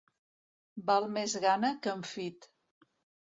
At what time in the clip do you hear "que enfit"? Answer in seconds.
1.83-2.49